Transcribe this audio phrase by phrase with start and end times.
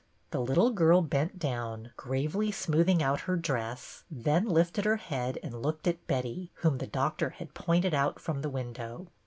[0.27, 5.37] '^ The little girl bent down, gravely smoothing out her dress, then lifted her head
[5.43, 9.09] and looked at Betty, whom the doctor had pointed out from the window.